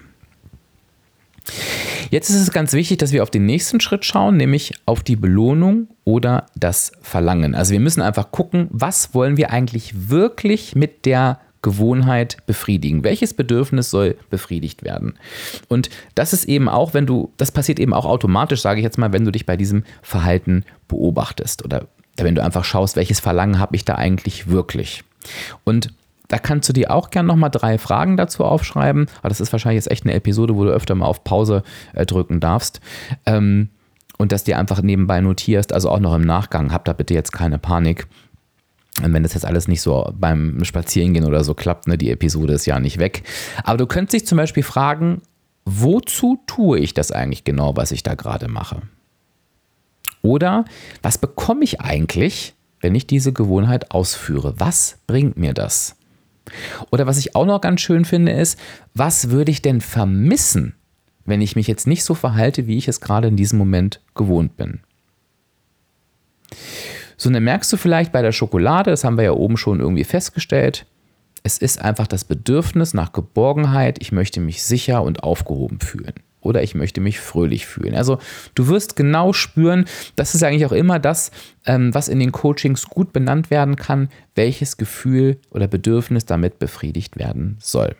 [2.10, 5.16] Jetzt ist es ganz wichtig, dass wir auf den nächsten Schritt schauen, nämlich auf die
[5.16, 7.56] Belohnung oder das Verlangen.
[7.56, 13.04] Also wir müssen einfach gucken, was wollen wir eigentlich wirklich mit der Gewohnheit befriedigen?
[13.04, 15.14] Welches Bedürfnis soll befriedigt werden?
[15.68, 18.98] Und das ist eben auch, wenn du, das passiert eben auch automatisch, sage ich jetzt
[18.98, 23.60] mal, wenn du dich bei diesem Verhalten beobachtest oder wenn du einfach schaust, welches Verlangen
[23.60, 25.04] habe ich da eigentlich wirklich?
[25.64, 25.94] Und
[26.28, 29.08] da kannst du dir auch gerne nochmal drei Fragen dazu aufschreiben.
[29.20, 32.06] Aber das ist wahrscheinlich jetzt echt eine Episode, wo du öfter mal auf Pause äh,
[32.06, 32.80] drücken darfst.
[33.26, 33.70] Ähm,
[34.18, 36.72] und dass dir einfach nebenbei notierst, also auch noch im Nachgang.
[36.72, 38.08] Hab da bitte jetzt keine Panik.
[39.00, 42.54] Und wenn das jetzt alles nicht so beim Spazierengehen oder so klappt, ne, die Episode
[42.54, 43.24] ist ja nicht weg.
[43.64, 45.22] Aber du könntest dich zum Beispiel fragen,
[45.66, 48.82] wozu tue ich das eigentlich genau, was ich da gerade mache?
[50.22, 50.66] Oder
[51.02, 54.56] was bekomme ich eigentlich, wenn ich diese Gewohnheit ausführe?
[54.58, 55.96] Was bringt mir das?
[56.90, 58.60] Oder was ich auch noch ganz schön finde, ist,
[58.94, 60.76] was würde ich denn vermissen,
[61.26, 64.58] wenn ich mich jetzt nicht so verhalte, wie ich es gerade in diesem Moment gewohnt
[64.58, 64.82] bin?
[67.22, 69.80] So, und dann merkst du vielleicht bei der Schokolade, das haben wir ja oben schon
[69.80, 70.88] irgendwie festgestellt,
[71.44, 76.16] es ist einfach das Bedürfnis nach Geborgenheit, ich möchte mich sicher und aufgehoben fühlen.
[76.40, 77.94] Oder ich möchte mich fröhlich fühlen.
[77.94, 78.18] Also
[78.56, 81.30] du wirst genau spüren, das ist eigentlich auch immer das,
[81.68, 87.20] ähm, was in den Coachings gut benannt werden kann, welches Gefühl oder Bedürfnis damit befriedigt
[87.20, 87.96] werden soll.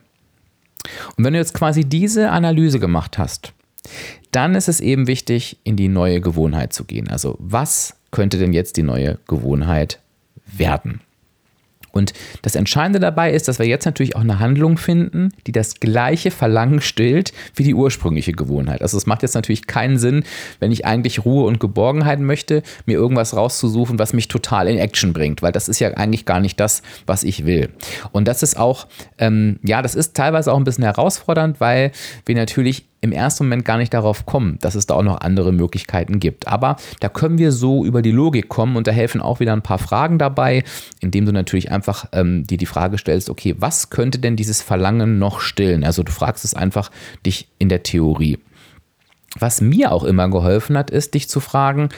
[1.16, 3.54] Und wenn du jetzt quasi diese Analyse gemacht hast,
[4.32, 7.10] dann ist es eben wichtig, in die neue Gewohnheit zu gehen.
[7.10, 10.00] Also was könnte denn jetzt die neue Gewohnheit
[10.46, 11.02] werden?
[11.92, 15.80] Und das Entscheidende dabei ist, dass wir jetzt natürlich auch eine Handlung finden, die das
[15.80, 18.82] gleiche Verlangen stillt wie die ursprüngliche Gewohnheit.
[18.82, 20.24] Also es macht jetzt natürlich keinen Sinn,
[20.60, 25.14] wenn ich eigentlich Ruhe und Geborgenheit möchte, mir irgendwas rauszusuchen, was mich total in Action
[25.14, 27.70] bringt, weil das ist ja eigentlich gar nicht das, was ich will.
[28.12, 31.92] Und das ist auch, ähm, ja, das ist teilweise auch ein bisschen herausfordernd, weil
[32.26, 35.52] wir natürlich im ersten Moment gar nicht darauf kommen, dass es da auch noch andere
[35.52, 36.48] Möglichkeiten gibt.
[36.48, 39.64] Aber da können wir so über die Logik kommen und da helfen auch wieder ein
[39.64, 40.64] paar Fragen dabei,
[41.00, 45.18] indem du natürlich einfach ähm, dir die Frage stellst, okay, was könnte denn dieses Verlangen
[45.18, 45.84] noch stillen?
[45.84, 46.92] Also du fragst es einfach
[47.26, 48.38] dich in der Theorie.
[49.40, 51.90] Was mir auch immer geholfen hat, ist, dich zu fragen,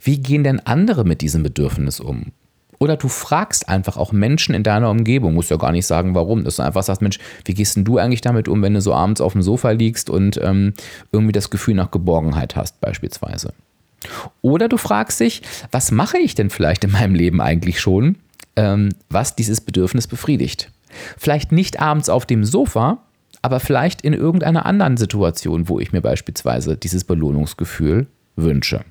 [0.00, 2.32] wie gehen denn andere mit diesem Bedürfnis um?
[2.78, 6.44] Oder du fragst einfach auch Menschen in deiner Umgebung, musst ja gar nicht sagen, warum.
[6.44, 8.94] Dass du einfach sagst, Mensch, wie gehst denn du eigentlich damit um, wenn du so
[8.94, 10.74] abends auf dem Sofa liegst und ähm,
[11.12, 13.52] irgendwie das Gefühl nach Geborgenheit hast, beispielsweise.
[14.42, 18.16] Oder du fragst dich, was mache ich denn vielleicht in meinem Leben eigentlich schon,
[18.56, 20.70] ähm, was dieses Bedürfnis befriedigt?
[21.16, 22.98] Vielleicht nicht abends auf dem Sofa,
[23.42, 28.84] aber vielleicht in irgendeiner anderen Situation, wo ich mir beispielsweise dieses Belohnungsgefühl wünsche.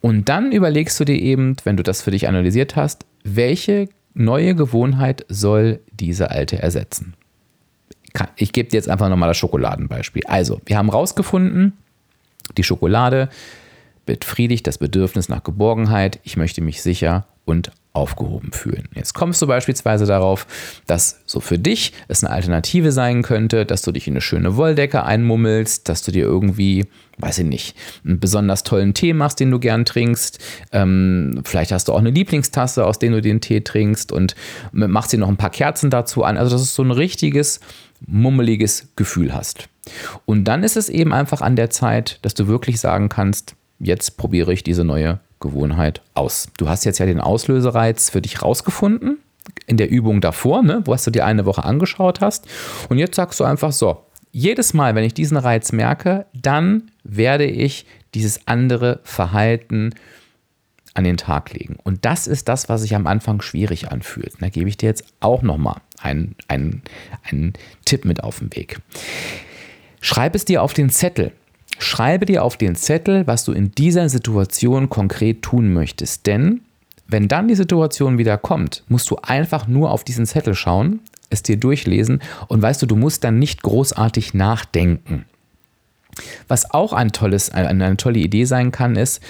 [0.00, 4.54] Und dann überlegst du dir eben, wenn du das für dich analysiert hast, welche neue
[4.54, 7.14] Gewohnheit soll diese alte ersetzen?
[8.36, 10.24] Ich gebe dir jetzt einfach nochmal das Schokoladenbeispiel.
[10.26, 11.74] Also, wir haben rausgefunden,
[12.56, 13.28] die Schokolade
[14.06, 16.18] befriedigt das Bedürfnis nach Geborgenheit.
[16.24, 18.88] Ich möchte mich sicher und aufgehoben fühlen.
[18.94, 20.46] Jetzt kommst du beispielsweise darauf,
[20.86, 24.56] dass so für dich es eine Alternative sein könnte, dass du dich in eine schöne
[24.56, 26.86] Wolldecke einmummelst, dass du dir irgendwie,
[27.18, 30.38] weiß ich nicht, einen besonders tollen Tee machst, den du gern trinkst.
[30.72, 34.34] Ähm, vielleicht hast du auch eine Lieblingstasse, aus der du den Tee trinkst und
[34.72, 36.36] machst dir noch ein paar Kerzen dazu an.
[36.36, 37.60] Also, dass du so ein richtiges,
[38.06, 39.68] mummeliges Gefühl hast.
[40.24, 44.16] Und dann ist es eben einfach an der Zeit, dass du wirklich sagen kannst, jetzt
[44.16, 46.48] probiere ich diese neue Gewohnheit aus.
[46.56, 49.18] Du hast jetzt ja den Auslösereiz für dich rausgefunden
[49.66, 52.46] in der Übung davor, ne, wo du dir eine Woche angeschaut hast.
[52.88, 57.44] Und jetzt sagst du einfach so, jedes Mal, wenn ich diesen Reiz merke, dann werde
[57.44, 59.94] ich dieses andere Verhalten
[60.94, 61.76] an den Tag legen.
[61.82, 64.34] Und das ist das, was sich am Anfang schwierig anfühlt.
[64.40, 66.82] Da gebe ich dir jetzt auch nochmal einen, einen,
[67.22, 67.52] einen
[67.84, 68.80] Tipp mit auf den Weg.
[70.00, 71.32] Schreib es dir auf den Zettel.
[71.78, 76.26] Schreibe dir auf den Zettel, was du in dieser Situation konkret tun möchtest.
[76.26, 76.60] Denn
[77.06, 81.42] wenn dann die Situation wieder kommt, musst du einfach nur auf diesen Zettel schauen, es
[81.42, 85.24] dir durchlesen und weißt du, du musst dann nicht großartig nachdenken.
[86.48, 89.22] Was auch ein tolles, eine tolle Idee sein kann, ist,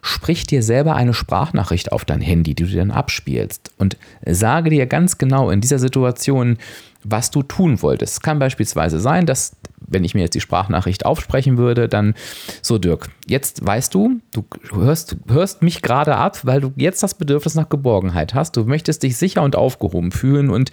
[0.00, 4.86] sprich dir selber eine Sprachnachricht auf dein Handy, die du dann abspielst und sage dir
[4.86, 6.58] ganz genau in dieser Situation,
[7.02, 8.14] was du tun wolltest.
[8.14, 9.56] Es kann beispielsweise sein, dass
[9.88, 12.14] wenn ich mir jetzt die Sprachnachricht aufsprechen würde, dann
[12.62, 17.14] so Dirk, jetzt weißt du, du hörst, hörst mich gerade ab, weil du jetzt das
[17.14, 18.56] Bedürfnis nach Geborgenheit hast.
[18.56, 20.70] Du möchtest dich sicher und aufgehoben fühlen und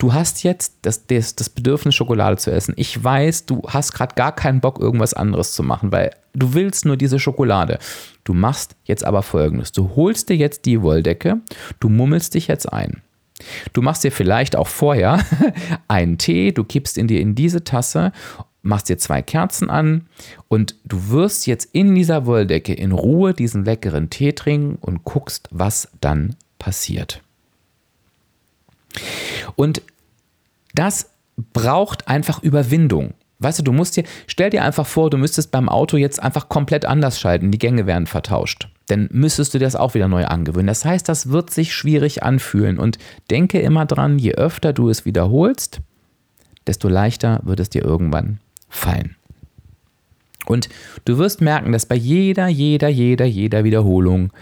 [0.00, 2.74] du hast jetzt das, das, das Bedürfnis, Schokolade zu essen.
[2.76, 6.84] Ich weiß, du hast gerade gar keinen Bock, irgendwas anderes zu machen, weil du willst
[6.86, 7.78] nur diese Schokolade.
[8.24, 9.72] Du machst jetzt aber folgendes.
[9.72, 11.40] Du holst dir jetzt die Wolldecke,
[11.78, 13.02] du mummelst dich jetzt ein.
[13.72, 15.24] Du machst dir vielleicht auch vorher
[15.88, 18.12] einen Tee, du kippst ihn dir in diese Tasse
[18.62, 20.06] machst dir zwei Kerzen an
[20.48, 25.48] und du wirst jetzt in dieser Wolldecke in Ruhe diesen leckeren Tee trinken und guckst,
[25.50, 27.22] was dann passiert.
[29.56, 29.82] Und
[30.74, 31.10] das
[31.52, 33.14] braucht einfach Überwindung.
[33.38, 36.50] Weißt du, du musst dir, stell dir einfach vor, du müsstest beim Auto jetzt einfach
[36.50, 38.68] komplett anders schalten, die Gänge werden vertauscht.
[38.88, 40.66] Dann müsstest du das auch wieder neu angewöhnen.
[40.66, 42.98] Das heißt, das wird sich schwierig anfühlen und
[43.30, 45.80] denke immer dran, je öfter du es wiederholst,
[46.66, 49.16] desto leichter wird es dir irgendwann fallen.
[50.46, 50.68] Und
[51.04, 54.32] du wirst merken, dass bei jeder, jeder, jeder, jeder Wiederholung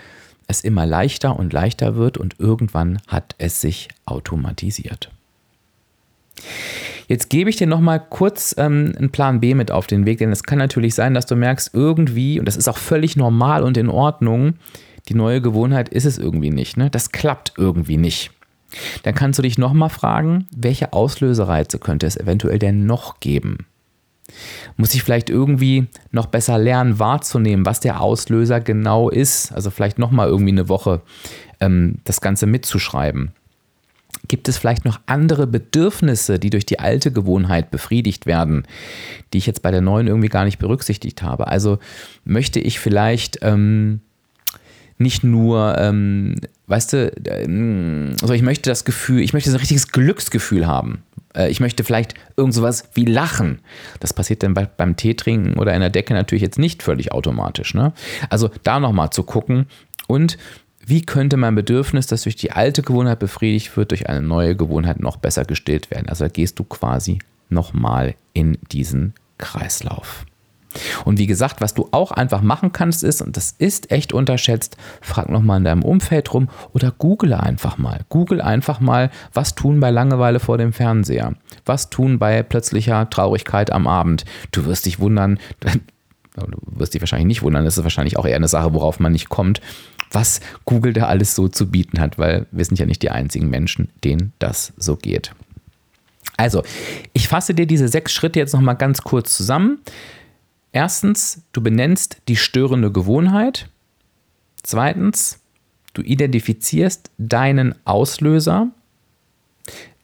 [0.46, 5.10] es immer leichter und leichter wird und irgendwann hat es sich automatisiert.
[7.08, 10.30] Jetzt gebe ich dir nochmal kurz ähm, einen Plan B mit auf den Weg, denn
[10.30, 13.76] es kann natürlich sein, dass du merkst, irgendwie, und das ist auch völlig normal und
[13.76, 14.54] in Ordnung,
[15.08, 16.76] die neue Gewohnheit ist es irgendwie nicht.
[16.76, 16.90] Ne?
[16.90, 18.30] Das klappt irgendwie nicht.
[19.02, 23.66] Dann kannst du dich nochmal fragen, welche Auslösereize könnte es eventuell denn noch geben?
[24.76, 29.52] Muss ich vielleicht irgendwie noch besser lernen wahrzunehmen, was der Auslöser genau ist?
[29.52, 31.02] Also vielleicht nochmal irgendwie eine Woche
[31.60, 33.32] ähm, das Ganze mitzuschreiben.
[34.26, 38.66] Gibt es vielleicht noch andere Bedürfnisse, die durch die alte Gewohnheit befriedigt werden,
[39.32, 41.46] die ich jetzt bei der neuen irgendwie gar nicht berücksichtigt habe?
[41.46, 41.78] Also
[42.24, 44.00] möchte ich vielleicht ähm,
[44.98, 46.34] nicht nur, ähm,
[46.66, 51.02] weißt du, ähm, also ich möchte das Gefühl, ich möchte so ein richtiges Glücksgefühl haben.
[51.38, 53.60] Äh, ich möchte vielleicht irgend sowas wie lachen.
[54.00, 57.12] Das passiert dann bei, beim Tee trinken oder in der Decke natürlich jetzt nicht völlig
[57.12, 57.74] automatisch.
[57.74, 57.92] Ne?
[58.28, 59.66] Also da nochmal zu gucken
[60.06, 60.36] und
[60.84, 65.00] wie könnte mein Bedürfnis, das durch die alte Gewohnheit befriedigt wird, durch eine neue Gewohnheit
[65.00, 66.08] noch besser gestillt werden?
[66.08, 67.18] Also da gehst du quasi
[67.50, 70.24] nochmal in diesen Kreislauf.
[71.04, 74.76] Und wie gesagt, was du auch einfach machen kannst, ist, und das ist echt unterschätzt,
[75.00, 78.00] frag nochmal in deinem Umfeld rum oder google einfach mal.
[78.08, 81.34] Google einfach mal, was tun bei Langeweile vor dem Fernseher?
[81.64, 84.24] Was tun bei plötzlicher Traurigkeit am Abend?
[84.52, 85.38] Du wirst dich wundern,
[86.34, 89.12] du wirst dich wahrscheinlich nicht wundern, das ist wahrscheinlich auch eher eine Sache, worauf man
[89.12, 89.60] nicht kommt,
[90.10, 93.50] was Google da alles so zu bieten hat, weil wir sind ja nicht die einzigen
[93.50, 95.32] Menschen, denen das so geht.
[96.36, 96.62] Also,
[97.12, 99.80] ich fasse dir diese sechs Schritte jetzt nochmal ganz kurz zusammen.
[100.78, 103.68] Erstens, du benennst die störende Gewohnheit.
[104.62, 105.40] Zweitens,
[105.92, 108.68] du identifizierst deinen Auslöser.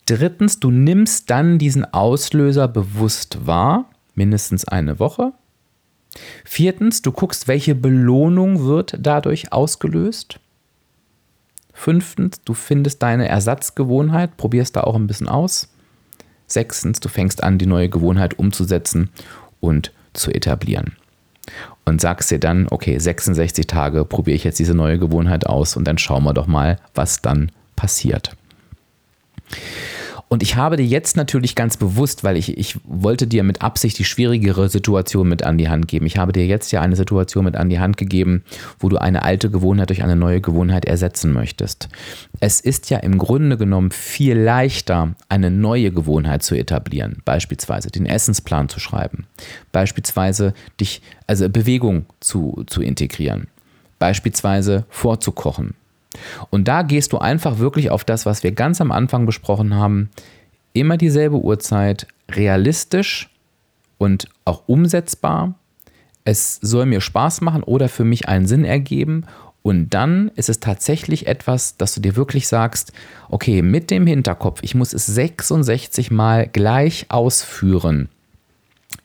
[0.07, 5.33] Drittens, du nimmst dann diesen Auslöser bewusst wahr, mindestens eine Woche.
[6.45, 10.41] Viertens, du guckst, welche Belohnung wird dadurch ausgelöst.
[11.73, 15.73] Fünftens, du findest deine Ersatzgewohnheit, probierst da auch ein bisschen aus.
[16.49, 19.11] Sechstens, du fängst an, die neue Gewohnheit umzusetzen
[19.61, 20.97] und zu etablieren.
[21.85, 25.85] Und sagst dir dann, okay, 66 Tage probiere ich jetzt diese neue Gewohnheit aus und
[25.85, 28.35] dann schauen wir doch mal, was dann passiert.
[30.29, 33.99] Und ich habe dir jetzt natürlich ganz bewusst, weil ich, ich wollte dir mit Absicht
[33.99, 36.07] die schwierigere Situation mit an die Hand geben.
[36.07, 38.43] Ich habe dir jetzt ja eine Situation mit an die Hand gegeben,
[38.79, 41.89] wo du eine alte Gewohnheit durch eine neue Gewohnheit ersetzen möchtest.
[42.41, 47.19] Es ist ja im Grunde genommen viel leichter, eine neue Gewohnheit zu etablieren.
[47.25, 49.27] Beispielsweise den Essensplan zu schreiben.
[49.73, 53.49] Beispielsweise dich, also Bewegung zu, zu integrieren.
[53.99, 55.75] Beispielsweise vorzukochen
[56.51, 60.11] und da gehst du einfach wirklich auf das, was wir ganz am Anfang besprochen haben.
[60.73, 63.31] Immer dieselbe Uhrzeit, realistisch
[63.99, 65.55] und auch umsetzbar.
[66.25, 69.25] Es soll mir Spaß machen oder für mich einen Sinn ergeben.
[69.63, 72.93] Und dann ist es tatsächlich etwas, dass du dir wirklich sagst,
[73.31, 78.09] okay, mit dem Hinterkopf, ich muss es 66 Mal gleich ausführen.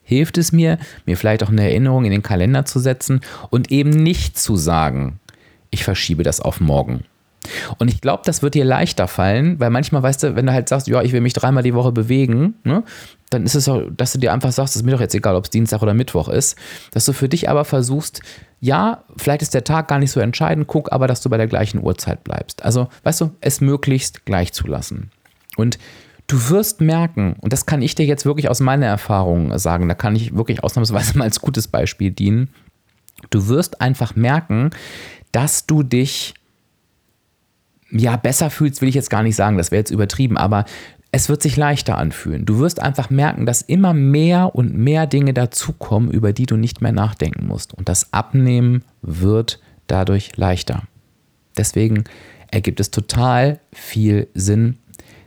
[0.04, 3.92] Hilft es mir, mir vielleicht auch eine Erinnerung in den Kalender zu setzen und eben
[3.92, 5.20] nicht zu sagen,
[5.72, 7.04] ich verschiebe das auf morgen.
[7.78, 10.68] Und ich glaube, das wird dir leichter fallen, weil manchmal, weißt du, wenn du halt
[10.68, 12.84] sagst, ja, ich will mich dreimal die Woche bewegen, ne,
[13.30, 15.36] dann ist es so, dass du dir einfach sagst, es ist mir doch jetzt egal,
[15.36, 16.58] ob es Dienstag oder Mittwoch ist,
[16.92, 18.22] dass du für dich aber versuchst,
[18.60, 21.48] ja, vielleicht ist der Tag gar nicht so entscheidend, guck aber, dass du bei der
[21.48, 22.64] gleichen Uhrzeit bleibst.
[22.64, 25.12] Also, weißt du, es möglichst gleich zu lassen.
[25.56, 25.80] Und
[26.28, 29.96] du wirst merken, und das kann ich dir jetzt wirklich aus meiner Erfahrung sagen, da
[29.96, 32.50] kann ich wirklich ausnahmsweise mal als gutes Beispiel dienen,
[33.30, 34.72] du wirst einfach merken,
[35.32, 36.34] dass du dich
[37.92, 40.66] ja besser fühlst, will ich jetzt gar nicht sagen, das wäre jetzt übertrieben, aber
[41.12, 42.46] es wird sich leichter anfühlen.
[42.46, 46.82] Du wirst einfach merken, dass immer mehr und mehr Dinge dazukommen, über die du nicht
[46.82, 47.74] mehr nachdenken musst.
[47.74, 50.84] Und das Abnehmen wird dadurch leichter.
[51.58, 52.04] Deswegen
[52.52, 54.78] ergibt es total viel Sinn,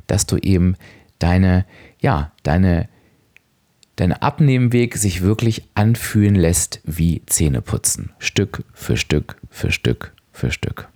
[0.06, 0.76] dass du eben
[1.18, 1.64] deine,
[2.00, 2.88] ja, deine,
[3.96, 8.12] dein Abnehmweg sich wirklich anfühlen lässt wie Zähneputzen.
[8.18, 10.88] Stück für Stück für Stück für Stück.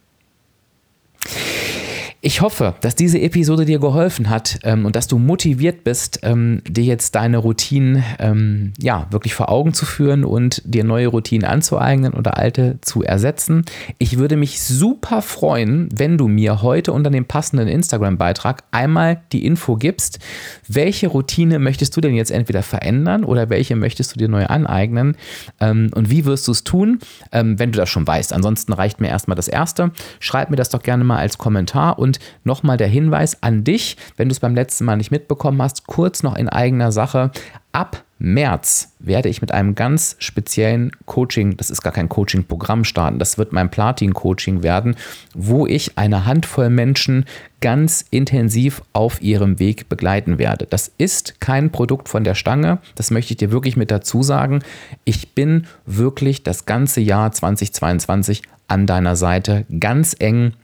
[2.26, 6.60] Ich hoffe, dass diese Episode dir geholfen hat ähm, und dass du motiviert bist, ähm,
[6.68, 11.48] dir jetzt deine Routinen ähm, ja, wirklich vor Augen zu führen und dir neue Routinen
[11.48, 13.64] anzueignen oder alte zu ersetzen.
[13.98, 19.46] Ich würde mich super freuen, wenn du mir heute unter dem passenden Instagram-Beitrag einmal die
[19.46, 20.18] Info gibst,
[20.66, 25.16] welche Routine möchtest du denn jetzt entweder verändern oder welche möchtest du dir neu aneignen
[25.60, 26.98] ähm, und wie wirst du es tun,
[27.30, 28.32] ähm, wenn du das schon weißt.
[28.32, 29.92] Ansonsten reicht mir erstmal das erste.
[30.18, 34.28] Schreib mir das doch gerne mal als Kommentar und nochmal der Hinweis an dich, wenn
[34.28, 37.30] du es beim letzten Mal nicht mitbekommen hast, kurz noch in eigener Sache.
[37.72, 43.18] Ab März werde ich mit einem ganz speziellen Coaching, das ist gar kein Coaching-Programm starten,
[43.18, 44.96] das wird mein Platin-Coaching werden,
[45.34, 47.26] wo ich eine Handvoll Menschen
[47.60, 50.66] ganz intensiv auf ihrem Weg begleiten werde.
[50.68, 54.60] Das ist kein Produkt von der Stange, das möchte ich dir wirklich mit dazu sagen.
[55.04, 60.54] Ich bin wirklich das ganze Jahr 2022 an deiner Seite ganz eng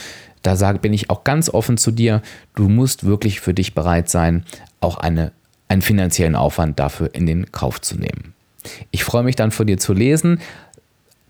[0.44, 2.22] da sage, bin ich auch ganz offen zu dir.
[2.54, 4.44] Du musst wirklich für dich bereit sein,
[4.80, 5.32] auch eine,
[5.68, 8.34] einen finanziellen Aufwand dafür in den Kauf zu nehmen.
[8.90, 10.40] Ich freue mich dann von dir zu lesen.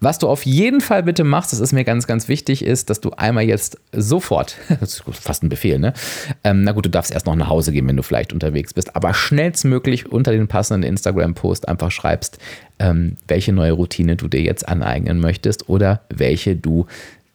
[0.00, 3.00] Was du auf jeden Fall bitte machst, das ist mir ganz, ganz wichtig, ist, dass
[3.00, 5.94] du einmal jetzt sofort, das ist fast ein Befehl, ne?
[6.42, 8.96] Ähm, na gut, du darfst erst noch nach Hause gehen, wenn du vielleicht unterwegs bist,
[8.96, 12.38] aber schnellstmöglich unter den passenden Instagram-Post einfach schreibst,
[12.80, 16.86] ähm, welche neue Routine du dir jetzt aneignen möchtest oder welche du